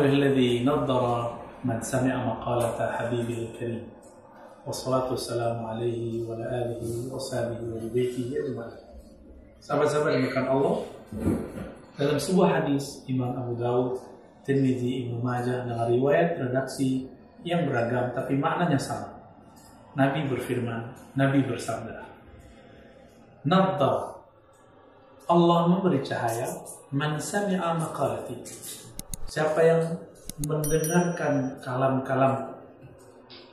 لله 0.00 0.08
الذي 0.08 0.64
نظر 0.64 1.04
من 1.64 1.80
سمع 1.84 2.14
مقالة 2.16 2.80
حبيبه 2.92 3.38
الكريم 3.52 3.84
والصلاة 4.66 5.10
والسلام 5.10 5.66
عليه 5.66 6.24
وعلى 6.24 6.44
آله 6.48 7.12
وصحبه 7.12 7.60
وبيته 7.60 8.24
أجمعين 8.32 8.84
Sahabat-sahabat 9.60 10.16
yang 10.16 10.22
dimakan 10.30 10.46
Allah 10.48 10.74
Dalam 12.00 12.16
sebuah 12.16 12.48
hadis 12.60 13.04
Imam 13.04 13.36
Abu 13.36 13.56
Daud, 13.60 14.00
Tirmidzi, 14.48 15.08
Ibnu 15.08 15.20
Majah 15.20 15.68
dengan 15.68 15.88
riwayat 15.92 16.40
redaksi 16.40 17.08
yang 17.44 17.68
beragam 17.68 18.16
tapi 18.16 18.36
maknanya 18.36 18.80
sama. 18.80 19.12
Nabi 19.92 20.24
berfirman, 20.28 20.92
Nabi 21.20 21.44
bersabda, 21.44 22.00
Nadda 23.44 24.24
Allah 25.28 25.60
memberi 25.68 26.00
cahaya 26.00 26.48
man 26.96 27.20
sami'a 27.20 27.76
maqalati. 27.76 28.40
Siapa 29.31 29.63
yang 29.63 29.79
mendengarkan 30.43 31.55
kalam-kalam 31.63 32.51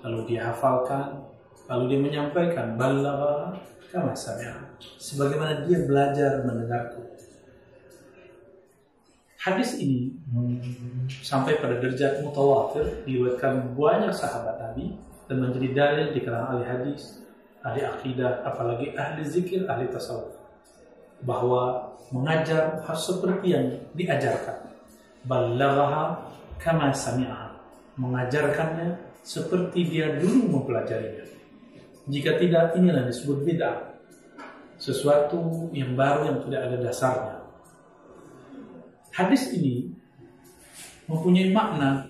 lalu 0.02 0.34
dia 0.34 0.50
hafalkan, 0.50 1.22
lalu 1.70 1.94
dia 1.94 1.98
menyampaikan 2.02 2.74
balagha 2.74 3.54
kama 3.94 4.10
sami'a. 4.10 4.74
Sebagaimana 4.98 5.62
dia 5.62 5.86
belajar 5.86 6.42
mendengarku. 6.42 7.06
Hadis 9.38 9.78
ini 9.78 10.18
sampai 11.22 11.62
pada 11.62 11.78
derajat 11.78 12.26
mutawatir 12.26 13.06
diriwayatkan 13.06 13.78
banyak 13.78 14.10
sahabat 14.10 14.58
Nabi 14.58 14.98
dan 15.30 15.46
menjadi 15.46 15.68
dalil 15.78 16.06
di 16.10 16.26
kalangan 16.26 16.58
ahli 16.58 16.66
hadis, 16.66 17.22
ahli 17.62 17.86
akidah, 17.86 18.42
apalagi 18.42 18.98
ahli 18.98 19.22
zikir, 19.22 19.62
ahli 19.70 19.86
tasawuf 19.94 20.34
bahwa 21.22 21.94
mengajar 22.10 22.82
harus 22.82 23.14
seperti 23.14 23.54
yang 23.54 23.78
diajarkan. 23.94 24.67
Balaghaha 25.28 26.24
kama 26.56 26.90
sami'aha. 26.90 27.52
Mengajarkannya 28.00 28.96
seperti 29.20 29.84
dia 29.84 30.16
dulu 30.16 30.58
mempelajarinya. 30.58 31.28
Jika 32.08 32.40
tidak, 32.40 32.72
inilah 32.80 33.04
disebut 33.04 33.44
bid'ah. 33.44 34.00
Sesuatu 34.80 35.68
yang 35.76 35.92
baru 35.92 36.32
yang 36.32 36.38
tidak 36.48 36.60
ada 36.72 36.76
dasarnya. 36.80 37.36
Hadis 39.12 39.50
ini 39.52 39.90
mempunyai 41.10 41.50
makna 41.50 42.06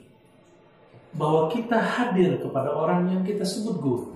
bahwa 1.17 1.49
kita 1.49 1.81
hadir 1.81 2.39
kepada 2.39 2.71
orang 2.71 3.09
yang 3.11 3.23
kita 3.25 3.43
sebut 3.43 3.81
guru. 3.81 4.07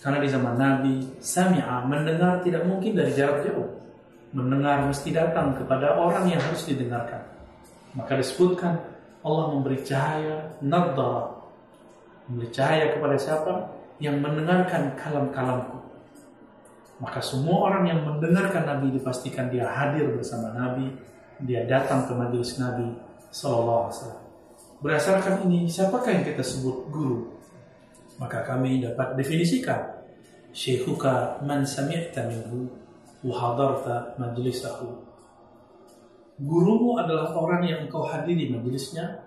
Karena 0.00 0.22
di 0.22 0.28
zaman 0.30 0.54
Nabi, 0.54 0.94
sami'a 1.18 1.84
mendengar 1.84 2.40
tidak 2.40 2.64
mungkin 2.64 2.94
dari 2.94 3.12
jarak 3.12 3.44
jauh. 3.44 3.68
Mendengar 4.32 4.86
mesti 4.88 5.12
datang 5.12 5.52
kepada 5.58 5.98
orang 5.98 6.30
yang 6.30 6.40
harus 6.40 6.64
didengarkan. 6.64 7.20
Maka 7.92 8.16
disebutkan 8.16 8.80
Allah 9.22 9.54
memberi 9.54 9.80
cahaya 9.84 10.56
nadhara. 10.64 11.44
Memberi 12.26 12.48
cahaya 12.50 12.96
kepada 12.96 13.16
siapa? 13.20 13.52
Yang 14.02 14.16
mendengarkan 14.18 14.96
kalam-kalamku. 14.98 15.78
Maka 17.02 17.18
semua 17.18 17.70
orang 17.70 17.84
yang 17.90 18.00
mendengarkan 18.06 18.62
Nabi 18.62 18.94
dipastikan 18.94 19.50
dia 19.50 19.66
hadir 19.66 20.14
bersama 20.14 20.54
Nabi, 20.54 20.90
dia 21.42 21.66
datang 21.66 22.06
ke 22.06 22.14
majelis 22.14 22.58
Nabi 22.62 22.94
Sallallahu 23.34 23.80
Alaihi 23.86 23.94
Wasallam. 23.98 24.22
Berdasarkan 24.82 25.34
ini, 25.46 25.66
siapakah 25.70 26.10
yang 26.10 26.26
kita 26.26 26.42
sebut 26.42 26.90
guru? 26.90 27.38
Maka 28.18 28.46
kami 28.46 28.82
dapat 28.82 29.18
definisikan 29.18 30.02
Syekhuka 30.52 31.40
man 31.42 31.64
sami'ta 31.64 32.28
minhu 32.28 32.68
wa 33.24 33.34
hadarta 33.34 34.14
majlisahu. 34.20 35.00
Gurumu 36.40 36.96
adalah 36.96 37.34
orang 37.36 37.62
yang 37.64 37.78
engkau 37.84 38.08
hadiri 38.08 38.48
majelisnya, 38.48 39.20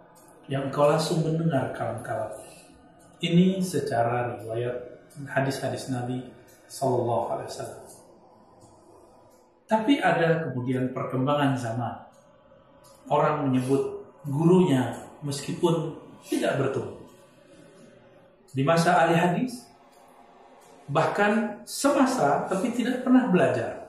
yang 0.49 0.69
engkau 0.69 0.89
langsung 0.89 1.21
mendengar 1.21 1.69
kalam-kalam. 1.73 2.33
Ini 3.21 3.61
secara 3.61 4.41
riwayat 4.41 5.05
hadis-hadis 5.29 5.93
Nabi 5.93 6.25
Sallallahu 6.65 7.25
Alaihi 7.31 7.49
Wasallam. 7.49 7.83
Tapi 9.65 9.97
ada 9.97 10.45
kemudian 10.45 10.93
perkembangan 10.93 11.57
zaman. 11.57 11.95
Orang 13.09 13.49
menyebut 13.49 14.05
gurunya 14.25 14.97
meskipun 15.21 15.97
tidak 16.25 16.57
bertemu. 16.57 16.93
Di 18.49 18.61
masa 18.65 19.05
ahli 19.05 19.13
hadis, 19.17 19.65
bahkan 20.89 21.61
semasa 21.65 22.45
tapi 22.45 22.73
tidak 22.73 23.01
pernah 23.01 23.29
belajar. 23.29 23.84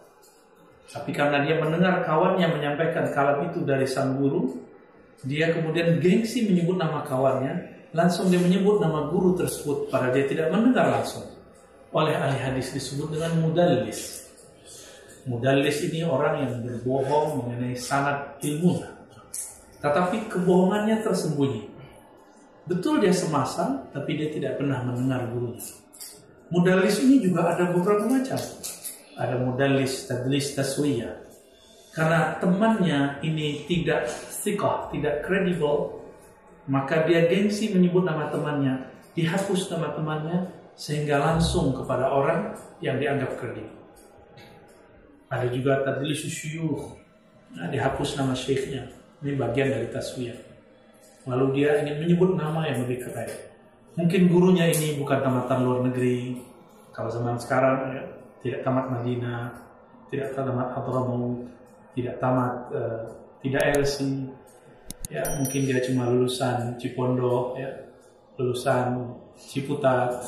Tapi 0.86 1.10
karena 1.10 1.42
dia 1.42 1.58
mendengar 1.58 2.06
kawannya 2.06 2.46
menyampaikan 2.46 3.10
kalam 3.10 3.50
itu 3.50 3.66
dari 3.66 3.86
sang 3.90 4.18
guru, 4.18 4.54
dia 5.26 5.50
kemudian 5.50 5.98
gengsi 5.98 6.46
menyebut 6.46 6.78
nama 6.78 7.02
kawannya, 7.02 7.86
langsung 7.90 8.30
dia 8.30 8.38
menyebut 8.38 8.78
nama 8.78 9.10
guru 9.10 9.34
tersebut 9.34 9.90
pada 9.90 10.14
dia 10.14 10.28
tidak 10.30 10.54
mendengar 10.54 10.86
langsung. 10.92 11.26
Oleh 11.90 12.14
ahli 12.14 12.38
hadis 12.38 12.70
disebut 12.70 13.14
dengan 13.14 13.34
mudallis. 13.42 14.26
Mudallis 15.26 15.82
ini 15.90 16.06
orang 16.06 16.46
yang 16.46 16.52
berbohong 16.62 17.42
mengenai 17.42 17.74
sanad 17.74 18.38
ilmunya. 18.46 18.94
Tetapi 19.82 20.30
kebohongannya 20.30 21.02
tersembunyi. 21.02 21.62
Betul 22.66 23.02
dia 23.02 23.14
semasa, 23.14 23.86
tapi 23.90 24.18
dia 24.18 24.30
tidak 24.30 24.58
pernah 24.58 24.82
mendengar 24.86 25.26
gurunya. 25.30 25.62
Mudallis 26.50 27.02
ini 27.02 27.18
juga 27.22 27.54
ada 27.54 27.74
beberapa 27.74 28.06
macam. 28.06 28.38
Ada 29.16 29.40
mudallis, 29.40 30.04
tadlis, 30.04 30.52
taswiyah. 30.52 31.24
Karena 31.96 32.36
temannya 32.36 33.24
ini 33.24 33.64
tidak 33.64 34.04
sikoh, 34.12 34.92
tidak 34.92 35.24
kredibel, 35.24 36.04
maka 36.68 37.08
dia 37.08 37.24
gengsi 37.24 37.72
menyebut 37.72 38.04
nama 38.04 38.28
temannya, 38.28 38.92
dihapus 39.16 39.72
nama 39.72 39.96
temannya, 39.96 40.52
sehingga 40.76 41.16
langsung 41.16 41.72
kepada 41.72 42.12
orang 42.12 42.52
yang 42.84 43.00
dianggap 43.00 43.40
kredibel. 43.40 43.72
Ada 45.32 45.48
juga 45.48 45.80
tadlis 45.82 46.20
syuyuh, 46.28 46.92
nah, 47.56 47.72
dihapus 47.72 48.20
nama 48.20 48.36
syekhnya, 48.36 48.92
ini 49.24 49.32
bagian 49.32 49.72
dari 49.72 49.88
taswiyah. 49.88 50.36
Lalu 51.26 51.46
dia 51.58 51.82
ingin 51.82 52.04
menyebut 52.04 52.38
nama 52.38 52.62
yang 52.68 52.86
lebih 52.86 53.08
keren. 53.08 53.32
Mungkin 53.96 54.28
gurunya 54.28 54.68
ini 54.68 55.00
bukan 55.00 55.24
tamatan 55.24 55.64
luar 55.64 55.80
negeri. 55.88 56.38
Kalau 56.92 57.10
zaman 57.10 57.40
sekarang 57.40 57.78
ya, 57.96 58.04
tidak 58.46 58.62
tamat 58.62 58.86
Madinah, 58.94 59.50
tidak 60.06 60.30
tamat 60.38 60.70
Hadramaut, 60.78 61.50
tidak 61.98 62.14
tamat 62.22 62.54
uh, 62.70 63.02
tidak 63.42 63.62
LC. 63.74 64.30
Ya, 65.10 65.22
mungkin 65.38 65.66
dia 65.66 65.82
cuma 65.82 66.06
lulusan 66.06 66.78
Cipondo, 66.78 67.58
ya, 67.58 67.90
lulusan 68.38 69.18
Ciputat 69.34 70.22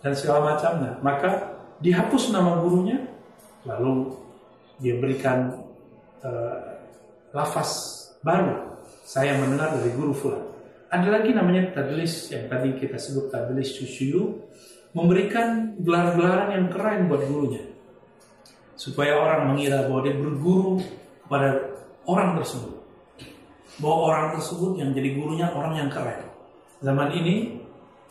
dan 0.00 0.16
segala 0.16 0.56
macamnya. 0.56 0.96
Maka 1.04 1.60
dihapus 1.84 2.32
nama 2.32 2.56
gurunya, 2.64 3.04
lalu 3.68 4.16
dia 4.80 4.96
berikan 4.96 5.60
uh, 6.24 6.80
lafaz 7.36 8.00
baru 8.24 8.80
saya 9.04 9.36
mendengar 9.36 9.76
dari 9.76 9.92
guru 9.92 10.16
fulan. 10.16 10.44
Ada 10.88 11.08
lagi 11.20 11.36
namanya 11.36 11.72
tadlis 11.72 12.32
yang 12.32 12.48
tadi 12.48 12.76
kita 12.80 12.96
sebut 12.96 13.28
tadlis 13.28 13.76
susiyu 13.76 14.40
memberikan 14.92 15.76
gelar-gelaran 15.80 16.48
yang 16.52 16.66
keren 16.68 17.08
buat 17.08 17.24
gurunya. 17.24 17.64
Supaya 18.76 19.16
orang 19.16 19.52
mengira 19.52 19.88
bahwa 19.88 20.00
dia 20.04 20.16
berguru 20.16 20.80
kepada 21.24 21.48
orang 22.04 22.36
tersebut. 22.40 22.72
Bahwa 23.80 23.96
orang 24.12 24.26
tersebut 24.36 24.76
yang 24.76 24.92
jadi 24.92 25.16
gurunya 25.16 25.48
orang 25.52 25.80
yang 25.80 25.88
keren. 25.88 26.28
Zaman 26.84 27.08
ini 27.16 27.62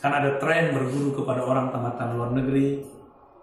kan 0.01 0.09
ada 0.09 0.41
tren 0.41 0.73
berguru 0.73 1.13
kepada 1.21 1.45
orang 1.45 1.69
tamatan 1.69 2.17
luar 2.17 2.33
negeri. 2.33 2.81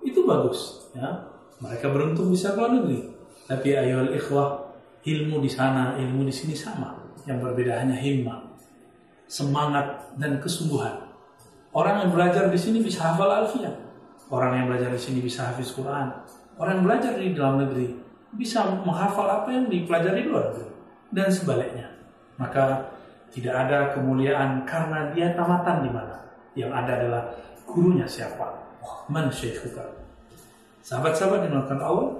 Itu 0.02 0.26
bagus 0.26 0.90
ya. 0.94 1.30
Mereka 1.58 1.90
beruntung 1.90 2.30
bisa 2.34 2.54
ke 2.54 2.58
luar 2.58 2.74
negeri. 2.74 3.06
Tapi 3.46 3.68
ayo 3.74 4.10
ikhwah 4.14 4.66
ilmu 5.06 5.38
di 5.40 5.50
sana 5.50 5.94
ilmu 5.94 6.26
di 6.26 6.34
sini 6.34 6.58
sama. 6.58 6.98
Yang 7.28 7.44
berbeda 7.44 7.84
hanya 7.84 7.96
himmah, 7.98 8.40
semangat 9.28 10.16
dan 10.16 10.40
kesungguhan. 10.40 11.07
Orang 11.72 12.00
yang 12.00 12.10
belajar 12.10 12.48
di 12.48 12.58
sini 12.58 12.80
bisa 12.80 13.12
hafal 13.12 13.28
alfiah. 13.28 13.72
Orang 14.28 14.56
yang 14.56 14.66
belajar 14.68 14.92
di 14.92 15.00
sini 15.00 15.20
bisa 15.20 15.52
hafiz 15.52 15.72
Quran. 15.72 16.08
Orang 16.56 16.80
yang 16.80 16.84
belajar 16.84 17.12
di 17.16 17.32
dalam 17.32 17.64
negeri 17.64 17.96
bisa 18.36 18.64
menghafal 18.84 19.24
apa 19.24 19.48
yang 19.52 19.68
dipelajari 19.68 20.24
di 20.24 20.28
luar 20.28 20.52
negeri. 20.52 20.68
Dan 21.08 21.28
sebaliknya. 21.32 21.88
Maka 22.36 22.92
tidak 23.32 23.54
ada 23.54 23.78
kemuliaan 23.92 24.64
karena 24.64 25.12
dia 25.12 25.32
tamatan 25.36 25.84
di 25.84 25.90
mana. 25.92 26.16
Yang 26.56 26.72
ada 26.72 26.92
adalah 27.00 27.22
gurunya 27.68 28.04
siapa. 28.08 28.48
Man 29.08 29.28
syaikhuka. 29.28 29.84
Sahabat-sahabat 30.80 31.48
yang 31.48 31.52
melakukan 31.60 31.80
Allah. 31.84 32.10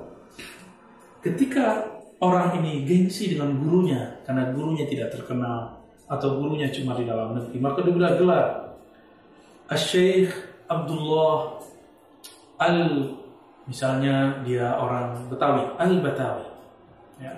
Ketika 1.25 1.89
orang 2.19 2.59
ini 2.63 2.83
gengsi 2.83 3.33
dengan 3.35 3.55
gurunya 3.63 4.23
karena 4.27 4.51
gurunya 4.51 4.85
tidak 4.91 5.15
terkenal 5.15 5.79
atau 6.11 6.41
gurunya 6.41 6.67
cuma 6.73 6.99
di 6.99 7.07
dalam 7.07 7.37
negeri 7.37 7.57
maka 7.63 7.79
diberi 7.87 8.11
gelar 8.19 8.68
Syekh 9.77 10.33
Abdullah 10.71 11.61
Al 12.57 12.79
misalnya 13.69 14.41
dia 14.47 14.73
orang 14.79 15.29
Betawi 15.29 15.77
Al 15.77 15.93
Betawi 16.01 16.47
ya 17.21 17.35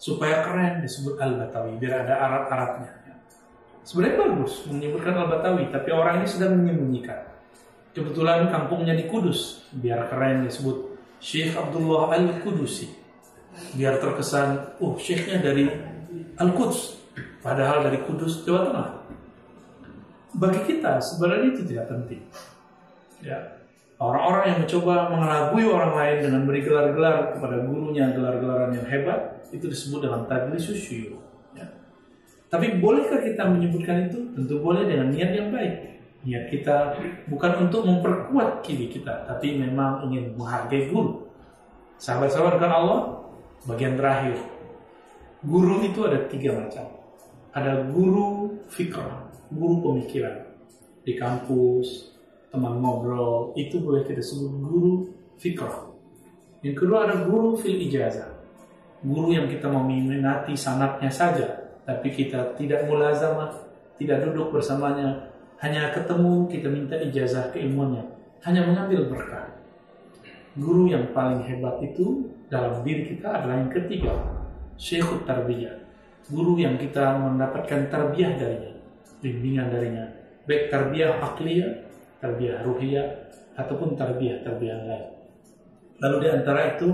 supaya 0.00 0.42
keren 0.42 0.82
disebut 0.82 1.20
Al 1.22 1.38
Betawi 1.38 1.78
biar 1.78 2.02
ada 2.06 2.14
Arab 2.18 2.44
Arabnya 2.50 2.92
ya. 3.06 3.14
Sebenarnya 3.86 4.18
bagus 4.18 4.66
menyebutkan 4.66 5.14
Al-Batawi, 5.14 5.70
tapi 5.70 5.94
orang 5.94 6.18
ini 6.18 6.26
sedang 6.26 6.58
menyembunyikan. 6.58 7.22
Kebetulan 7.94 8.50
kampungnya 8.50 8.98
di 8.98 9.06
Kudus, 9.06 9.62
biar 9.70 10.10
keren 10.10 10.42
disebut 10.42 10.98
Syekh 11.22 11.54
Abdullah 11.54 12.10
Al-Kudusi. 12.18 12.90
Biar 13.78 14.02
terkesan, 14.02 14.74
oh 14.82 14.98
syekhnya 14.98 15.38
dari 15.38 15.70
Al-Quds, 16.34 16.98
padahal 17.46 17.86
dari 17.86 18.02
Kudus, 18.02 18.42
Jawa 18.42 18.68
Tengah. 18.68 18.88
Bagi 20.36 20.60
kita 20.68 21.00
sebenarnya 21.00 21.48
itu 21.56 21.62
tidak 21.64 21.88
penting. 21.88 22.22
Ya, 23.24 23.56
Orang-orang 23.96 24.44
yang 24.52 24.58
mencoba 24.60 25.08
mengelabui 25.08 25.64
orang 25.72 25.92
lain 25.96 26.16
dengan 26.28 26.40
beri 26.44 26.60
gelar-gelar 26.60 27.32
kepada 27.32 27.64
gurunya, 27.64 28.12
gelar-gelaran 28.12 28.76
yang 28.76 28.84
hebat, 28.84 29.40
itu 29.48 29.72
disebut 29.72 30.04
dalam 30.04 30.28
tadlis 30.28 30.68
syuyu. 30.68 31.16
Ya. 31.56 31.64
Tapi 32.52 32.76
bolehkah 32.76 33.24
kita 33.24 33.48
menyebutkan 33.48 34.12
itu? 34.12 34.36
Tentu 34.36 34.60
boleh 34.60 34.84
dengan 34.84 35.08
niat 35.08 35.32
yang 35.32 35.48
baik. 35.48 35.96
Niat 36.28 36.44
kita 36.52 36.92
bukan 37.32 37.64
untuk 37.64 37.88
memperkuat 37.88 38.60
kiri 38.60 38.92
kita, 38.92 39.24
tapi 39.24 39.56
memang 39.56 40.04
ingin 40.12 40.36
menghargai 40.36 40.92
guru. 40.92 41.32
Sahabat-sahabat 41.96 42.60
kan 42.60 42.72
Allah, 42.76 43.00
bagian 43.64 43.96
terakhir. 43.96 44.36
Guru 45.40 45.80
itu 45.88 46.04
ada 46.04 46.20
tiga 46.28 46.52
macam. 46.52 46.84
Ada 47.56 47.88
guru 47.88 48.60
fikr, 48.68 49.08
guru 49.50 49.82
pemikiran. 49.82 50.46
Di 51.06 51.14
kampus, 51.14 52.16
teman 52.50 52.82
ngobrol, 52.82 53.54
itu 53.54 53.78
boleh 53.78 54.02
kita 54.02 54.18
sebut 54.18 54.52
guru 54.58 54.94
fikrah. 55.38 55.86
Yang 56.64 56.76
kedua 56.82 57.06
ada 57.06 57.22
guru 57.28 57.54
fil 57.54 57.78
ijazah. 57.78 58.32
Guru 59.06 59.30
yang 59.30 59.46
kita 59.46 59.70
meminati 59.70 60.56
sanatnya 60.56 61.12
saja, 61.12 61.46
tapi 61.86 62.10
kita 62.10 62.58
tidak 62.58 62.90
mulazamah, 62.90 63.54
tidak 64.00 64.26
duduk 64.26 64.50
bersamanya, 64.50 65.30
hanya 65.62 65.94
ketemu 65.94 66.50
kita 66.50 66.68
minta 66.68 66.96
ijazah 66.98 67.54
keilmuannya, 67.54 68.02
hanya 68.42 68.66
mengambil 68.66 69.08
berkah. 69.08 69.56
Guru 70.56 70.88
yang 70.88 71.12
paling 71.12 71.44
hebat 71.44 71.78
itu 71.84 72.32
dalam 72.48 72.80
diri 72.80 73.14
kita 73.14 73.28
adalah 73.28 73.60
yang 73.60 73.72
ketiga, 73.72 74.12
syekhut 74.80 75.28
tarbiyah. 75.28 75.84
Guru 76.26 76.58
yang 76.58 76.74
kita 76.80 77.20
mendapatkan 77.20 77.86
tarbiyah 77.92 78.34
darinya, 78.34 78.72
bimbingan 79.26 79.74
darinya, 79.74 80.06
baik 80.46 80.70
tarbiyah 80.70 81.18
akliyah 81.18 81.86
tarbiyah 82.22 82.62
ruhiyah 82.62 83.06
ataupun 83.58 83.98
tarbiyah-tarbiyah 83.98 84.78
lain. 84.86 85.06
Lalu 85.98 86.16
di 86.22 86.28
antara 86.28 86.76
itu, 86.76 86.88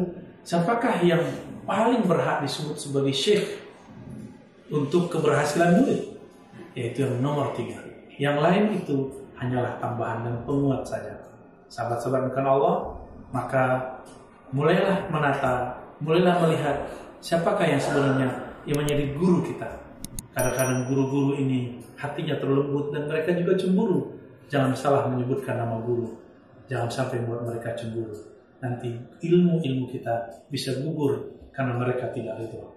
siapakah 0.47 1.03
yang 1.03 1.23
paling 1.67 2.07
berhak 2.07 2.41
disebut 2.47 2.79
sebagai 2.79 3.13
syekh 3.13 3.61
untuk 4.71 5.11
keberhasilan 5.11 5.83
murid? 5.83 6.03
Yaitu 6.73 7.05
yang 7.05 7.21
nomor 7.21 7.53
tiga. 7.53 7.83
Yang 8.17 8.37
lain 8.41 8.65
itu 8.79 8.97
hanyalah 9.37 9.77
tambahan 9.83 10.23
dan 10.25 10.37
penguat 10.47 10.87
saja. 10.87 11.19
Sahabat-sahabat 11.67 12.31
bukan 12.31 12.47
Allah, 12.47 12.77
maka 13.35 13.65
mulailah 14.55 15.11
menata, 15.11 15.83
mulailah 15.99 16.39
melihat 16.47 16.77
siapakah 17.19 17.67
yang 17.67 17.83
sebenarnya 17.83 18.29
yang 18.69 18.79
menjadi 18.79 19.19
guru 19.19 19.43
kita. 19.43 19.67
Kadang-kadang 20.33 20.89
guru-guru 20.89 21.37
ini 21.37 21.81
hatinya 22.01 22.41
terlembut 22.41 22.89
dan 22.91 23.05
mereka 23.05 23.37
juga 23.37 23.53
cemburu 23.57 24.23
Jangan 24.53 24.77
salah 24.77 25.09
menyebutkan 25.09 25.57
nama 25.57 25.81
guru. 25.81 26.13
Jangan 26.69 26.93
sampai 26.93 27.25
membuat 27.25 27.49
mereka 27.49 27.73
cemburu. 27.73 28.13
Nanti 28.61 28.93
ilmu-ilmu 29.25 29.89
kita 29.89 30.45
bisa 30.53 30.77
gugur 30.85 31.41
karena 31.57 31.81
mereka 31.81 32.13
tidak 32.13 32.37
ridho. 32.37 32.69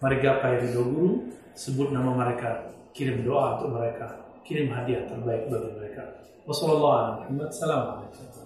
Mari 0.00 0.24
gapai 0.24 0.64
ridho 0.64 0.88
guru, 0.88 1.28
sebut 1.52 1.92
nama 1.92 2.16
mereka, 2.16 2.72
kirim 2.96 3.28
doa 3.28 3.60
untuk 3.60 3.76
mereka, 3.76 4.24
kirim 4.40 4.72
hadiah 4.72 5.04
terbaik 5.04 5.52
bagi 5.52 5.68
mereka. 5.76 6.16
Wassalamualaikum 6.48 7.36
warahmatullahi 7.36 8.08
wabarakatuh. 8.08 8.37